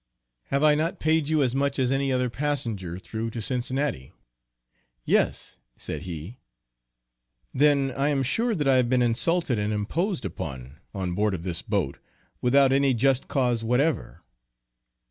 "Have 0.45 0.63
I 0.63 0.73
not 0.73 0.99
paid 0.99 1.29
you 1.29 1.43
as 1.43 1.53
much 1.53 1.77
as 1.77 1.91
any 1.91 2.11
other 2.11 2.27
passenger 2.31 2.97
through 2.97 3.29
to 3.29 3.39
Cincinnati?" 3.39 4.13
"Yes," 5.05 5.59
said 5.77 6.01
he. 6.01 6.39
"Then 7.53 7.93
I 7.95 8.09
am 8.09 8.23
sure 8.23 8.55
that 8.55 8.67
I 8.67 8.77
have 8.77 8.89
been 8.89 9.03
insulted 9.03 9.59
and 9.59 9.71
imposed 9.71 10.25
upon, 10.25 10.77
on 10.91 11.13
board 11.13 11.35
of 11.35 11.43
this 11.43 11.61
boat, 11.61 11.99
without 12.41 12.71
any 12.71 12.95
just 12.95 13.27
cause 13.27 13.63
whatever." 13.63 14.23